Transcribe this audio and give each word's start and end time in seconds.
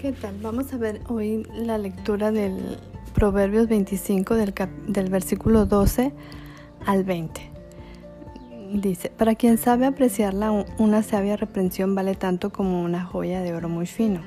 ¿Qué 0.00 0.12
tal? 0.12 0.34
Vamos 0.40 0.72
a 0.72 0.78
ver 0.78 1.02
hoy 1.08 1.46
la 1.54 1.76
lectura 1.76 2.32
del 2.32 2.78
Proverbios 3.12 3.68
25 3.68 4.34
del, 4.34 4.54
del 4.86 5.10
versículo 5.10 5.66
12 5.66 6.14
al 6.86 7.04
20. 7.04 7.42
Dice, 8.72 9.10
para 9.10 9.34
quien 9.34 9.58
sabe 9.58 9.84
apreciarla, 9.84 10.52
una 10.78 11.02
sabia 11.02 11.36
reprensión 11.36 11.94
vale 11.94 12.14
tanto 12.14 12.48
como 12.50 12.82
una 12.82 13.04
joya 13.04 13.42
de 13.42 13.52
oro 13.52 13.68
muy 13.68 13.84
fino. 13.84 14.22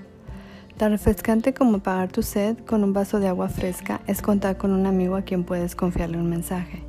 Tan 0.78 0.92
refrescante 0.92 1.56
como 1.56 1.80
pagar 1.80 2.12
tu 2.12 2.22
sed 2.22 2.56
con 2.68 2.84
un 2.84 2.94
vaso 2.94 3.20
de 3.20 3.30
agua 3.30 3.50
fresca 3.50 4.02
es 4.06 4.22
contar 4.22 4.58
con 4.58 4.74
un 4.74 4.86
amigo 4.86 5.16
a 5.16 5.24
quien 5.24 5.44
puedes 5.44 5.76
confiarle 5.76 6.20
un 6.20 6.30
mensaje. 6.30 6.84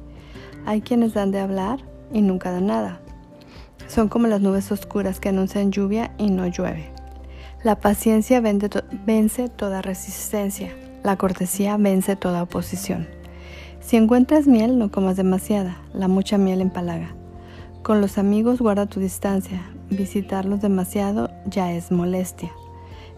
Hay 0.66 0.82
quienes 0.82 1.14
dan 1.14 1.30
de 1.30 1.40
hablar 1.40 1.78
y 2.12 2.20
nunca 2.20 2.50
dan 2.50 2.66
nada. 2.66 3.00
Son 3.88 4.10
como 4.10 4.26
las 4.26 4.42
nubes 4.42 4.70
oscuras 4.70 5.20
que 5.20 5.30
anuncian 5.30 5.72
lluvia 5.72 6.14
y 6.18 6.30
no 6.30 6.46
llueve. 6.48 6.92
La 7.64 7.76
paciencia 7.80 8.42
vence 8.42 9.48
toda 9.48 9.80
resistencia, 9.80 10.70
la 11.02 11.16
cortesía 11.16 11.78
vence 11.78 12.14
toda 12.14 12.42
oposición. 12.42 13.08
Si 13.80 13.96
encuentras 13.96 14.46
miel, 14.46 14.78
no 14.78 14.90
comas 14.90 15.16
demasiada, 15.16 15.78
la 15.94 16.06
mucha 16.06 16.36
miel 16.36 16.60
empalaga. 16.60 17.14
Con 17.82 18.02
los 18.02 18.18
amigos 18.18 18.60
guarda 18.60 18.84
tu 18.84 19.00
distancia, 19.00 19.62
visitarlos 19.88 20.60
demasiado 20.60 21.30
ya 21.46 21.72
es 21.72 21.90
molestia. 21.90 22.52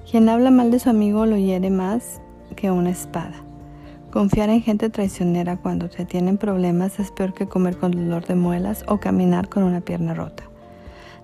Quien 0.08 0.28
habla 0.28 0.52
mal 0.52 0.70
de 0.70 0.78
su 0.78 0.90
amigo 0.90 1.26
lo 1.26 1.36
hiere 1.36 1.70
más 1.70 2.20
que 2.54 2.70
una 2.70 2.90
espada. 2.90 3.34
Confiar 4.12 4.48
en 4.50 4.62
gente 4.62 4.90
traicionera 4.90 5.56
cuando 5.56 5.90
te 5.90 6.04
tienen 6.04 6.38
problemas 6.38 7.00
es 7.00 7.10
peor 7.10 7.34
que 7.34 7.48
comer 7.48 7.78
con 7.78 7.90
dolor 7.90 8.24
de 8.26 8.36
muelas 8.36 8.84
o 8.86 9.00
caminar 9.00 9.48
con 9.48 9.64
una 9.64 9.80
pierna 9.80 10.14
rota. 10.14 10.44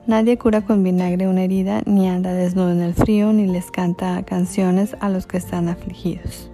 Nadie 0.06 0.36
cura 0.36 0.62
con 0.62 0.82
vinagre 0.82 1.28
una 1.28 1.44
herida, 1.44 1.82
ni 1.86 2.08
anda 2.08 2.32
desnudo 2.32 2.72
en 2.72 2.80
el 2.80 2.92
frío, 2.92 3.32
ni 3.32 3.46
les 3.46 3.70
canta 3.70 4.24
canciones 4.24 4.96
a 4.98 5.08
los 5.08 5.28
que 5.28 5.36
están 5.36 5.68
afligidos. 5.68 6.50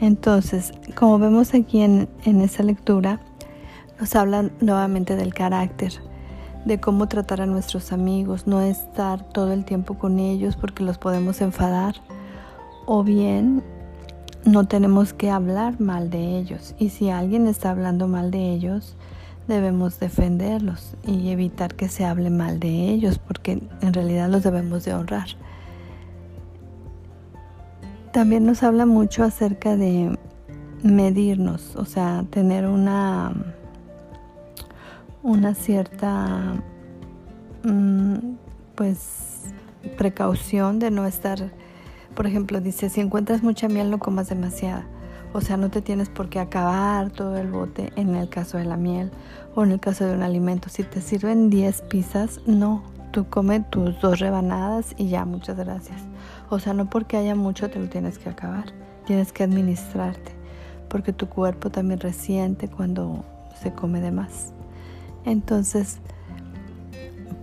Entonces, 0.00 0.72
como 0.96 1.20
vemos 1.20 1.54
aquí 1.54 1.82
en, 1.82 2.08
en 2.24 2.40
esta 2.40 2.64
lectura, 2.64 3.20
nos 4.00 4.16
habla 4.16 4.50
nuevamente 4.60 5.14
del 5.14 5.32
carácter, 5.32 5.92
de 6.64 6.80
cómo 6.80 7.06
tratar 7.06 7.40
a 7.40 7.46
nuestros 7.46 7.92
amigos, 7.92 8.48
no 8.48 8.60
estar 8.60 9.22
todo 9.22 9.52
el 9.52 9.64
tiempo 9.64 9.94
con 9.94 10.18
ellos 10.18 10.56
porque 10.56 10.82
los 10.82 10.98
podemos 10.98 11.40
enfadar, 11.40 11.94
o 12.86 13.04
bien 13.04 13.62
no 14.44 14.66
tenemos 14.66 15.12
que 15.12 15.30
hablar 15.30 15.80
mal 15.80 16.10
de 16.10 16.38
ellos. 16.38 16.74
Y 16.80 16.88
si 16.88 17.10
alguien 17.10 17.46
está 17.46 17.70
hablando 17.70 18.08
mal 18.08 18.32
de 18.32 18.52
ellos, 18.52 18.96
debemos 19.48 19.98
defenderlos 19.98 20.94
y 21.06 21.30
evitar 21.30 21.74
que 21.74 21.88
se 21.88 22.04
hable 22.04 22.30
mal 22.30 22.60
de 22.60 22.90
ellos 22.90 23.18
porque 23.18 23.62
en 23.80 23.92
realidad 23.92 24.28
los 24.28 24.42
debemos 24.42 24.84
de 24.84 24.94
honrar. 24.94 25.28
También 28.12 28.44
nos 28.44 28.62
habla 28.62 28.86
mucho 28.86 29.24
acerca 29.24 29.76
de 29.76 30.18
medirnos, 30.82 31.76
o 31.76 31.84
sea, 31.84 32.24
tener 32.30 32.66
una 32.66 33.32
una 35.22 35.54
cierta 35.54 36.54
mm, 37.62 38.16
pues 38.74 39.44
precaución 39.96 40.78
de 40.78 40.90
no 40.90 41.06
estar, 41.06 41.52
por 42.14 42.26
ejemplo, 42.26 42.60
dice, 42.60 42.88
si 42.88 43.00
encuentras 43.00 43.42
mucha 43.42 43.68
miel 43.68 43.90
no 43.90 43.98
comas 43.98 44.28
demasiada 44.28 44.84
o 45.32 45.40
sea, 45.40 45.56
no 45.56 45.70
te 45.70 45.80
tienes 45.80 46.08
por 46.08 46.28
qué 46.28 46.38
acabar 46.40 47.10
todo 47.10 47.36
el 47.38 47.50
bote 47.50 47.92
en 47.96 48.14
el 48.14 48.28
caso 48.28 48.58
de 48.58 48.64
la 48.64 48.76
miel 48.76 49.10
o 49.54 49.64
en 49.64 49.72
el 49.72 49.80
caso 49.80 50.04
de 50.04 50.14
un 50.14 50.22
alimento. 50.22 50.68
Si 50.68 50.82
te 50.82 51.00
sirven 51.00 51.48
10 51.48 51.82
pizzas, 51.82 52.40
no, 52.46 52.82
tú 53.12 53.26
come 53.28 53.60
tus 53.60 53.98
dos 54.00 54.18
rebanadas 54.18 54.94
y 54.98 55.08
ya, 55.08 55.24
muchas 55.24 55.56
gracias. 55.56 56.02
O 56.50 56.58
sea, 56.58 56.74
no 56.74 56.90
porque 56.90 57.16
haya 57.16 57.34
mucho 57.34 57.70
te 57.70 57.78
lo 57.78 57.88
tienes 57.88 58.18
que 58.18 58.28
acabar, 58.28 58.66
tienes 59.06 59.32
que 59.32 59.42
administrarte, 59.42 60.32
porque 60.88 61.12
tu 61.12 61.28
cuerpo 61.28 61.70
también 61.70 62.00
resiente 62.00 62.68
cuando 62.68 63.24
se 63.62 63.72
come 63.72 64.00
de 64.00 64.12
más. 64.12 64.52
Entonces, 65.24 65.98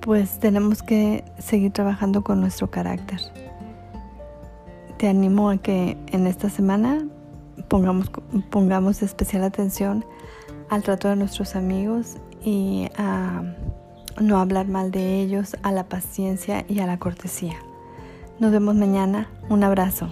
pues 0.02 0.40
tenemos 0.40 0.84
que 0.84 1.24
seguir 1.40 1.72
trabajando 1.72 2.24
con 2.24 2.40
nuestro 2.40 2.70
carácter. 2.70 3.20
Te 4.98 5.08
animo 5.08 5.50
a 5.50 5.58
que 5.58 5.98
en 6.12 6.28
esta 6.28 6.50
semana 6.50 7.06
pongamos, 7.68 8.12
pongamos 8.50 9.02
especial 9.02 9.44
atención 9.44 10.06
al 10.70 10.84
trato 10.84 11.08
de 11.08 11.16
nuestros 11.16 11.56
amigos 11.56 12.18
y 12.44 12.88
a 12.98 13.44
no 14.20 14.40
hablar 14.40 14.68
mal 14.68 14.92
de 14.92 15.22
ellos, 15.22 15.56
a 15.64 15.72
la 15.72 15.86
paciencia 15.86 16.66
y 16.68 16.80
a 16.80 16.88
la 16.88 16.98
cortesía. 16.98 17.56
Nos 18.40 18.52
vemos 18.52 18.76
mañana. 18.76 19.30
Un 19.50 19.64
abrazo. 19.64 20.10